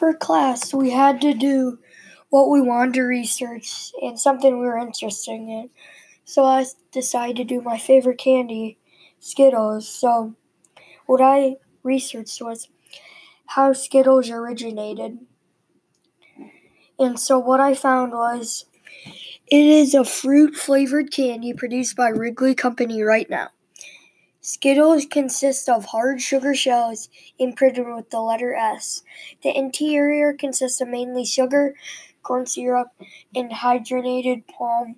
[0.00, 1.78] for class, we had to do
[2.30, 5.68] what we wanted to research and something we were interested in.
[6.24, 8.78] So I decided to do my favorite candy,
[9.18, 9.86] Skittles.
[9.86, 10.36] So
[11.04, 12.68] what I researched was
[13.44, 15.18] how Skittles originated.
[16.98, 18.64] And so what I found was
[19.48, 23.50] it is a fruit flavored candy produced by Wrigley Company right now.
[24.42, 29.02] Skittles consist of hard sugar shells imprinted with the letter S.
[29.42, 31.74] The interior consists of mainly sugar,
[32.22, 32.88] corn syrup,
[33.34, 34.96] and hydrogenated palm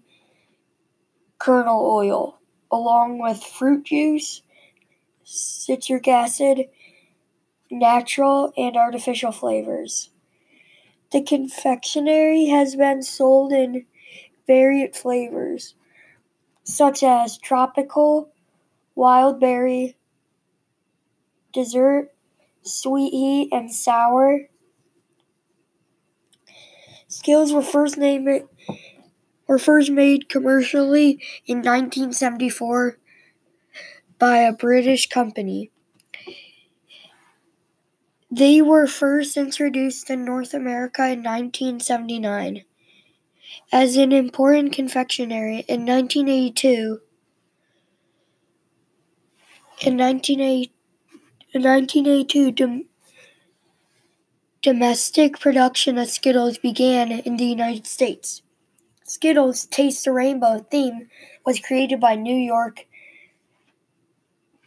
[1.38, 2.38] kernel oil,
[2.70, 4.42] along with fruit juice,
[5.24, 6.69] citric acid,
[7.70, 10.11] natural and artificial flavors.
[11.11, 13.86] The confectionery has been sold in
[14.47, 15.74] varied flavors,
[16.64, 18.31] such as tropical,
[18.95, 19.96] wild berry,
[21.52, 22.12] dessert,
[22.62, 24.48] sweet heat, and sour.
[27.08, 28.48] Skittles were first named
[29.47, 32.98] were first made commercially in 1974
[34.19, 35.70] by a British company.
[38.31, 42.64] They were first introduced in North America in 1979
[43.70, 47.00] as an important confectionery in 1982.
[49.84, 52.84] In 1982, dom-
[54.62, 58.42] domestic production of Skittles began in the United States.
[59.03, 61.08] Skittles Taste the Rainbow theme
[61.44, 62.86] was created by New York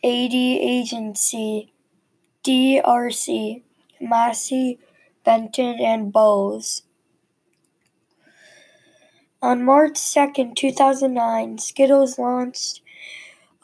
[0.03, 1.71] AD agency
[2.43, 3.63] DRC,
[4.01, 4.77] Masius,
[5.23, 6.81] Benton, and Bowles.
[9.41, 12.81] On March 2, 2009, Skittles launched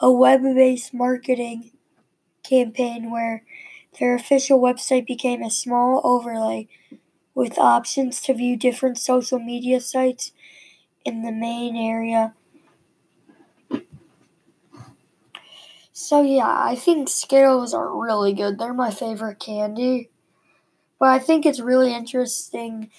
[0.02, 1.72] a web based marketing
[2.44, 3.44] campaign where
[4.00, 6.68] their official website became a small overlay
[7.34, 10.32] with options to view different social media sites
[11.04, 12.34] in the main area.
[15.92, 18.58] So, yeah, I think Skittles are really good.
[18.58, 20.10] They're my favorite candy.
[20.98, 22.90] But I think it's really interesting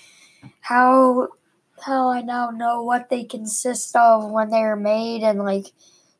[0.61, 1.29] how
[1.81, 5.67] how I now know what they consist of when they're made and like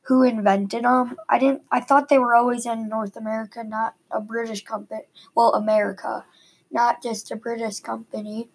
[0.03, 1.17] who invented them.
[1.29, 1.63] I didn't.
[1.71, 5.03] I thought they were always in North America, not a British company.
[5.33, 6.25] Well, America,
[6.71, 8.49] not just a British company.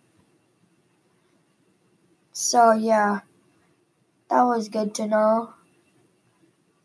[2.32, 3.20] So yeah,
[4.28, 5.54] that was good to know.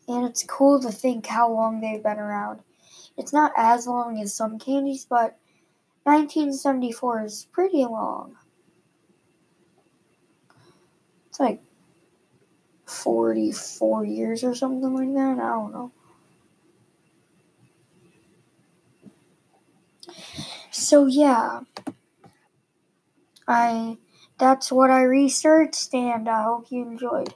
[0.08, 2.60] And it's cool to think how long they've been around.
[3.16, 5.38] It's not as long as some candies, but
[6.04, 8.36] 1974 is pretty long.
[11.28, 11.62] It's like
[13.04, 15.42] 44 years or something like that.
[15.44, 15.92] I don't know.
[20.70, 21.60] So yeah,
[23.48, 23.96] I
[24.38, 27.32] that's what I researched and I hope you enjoyed.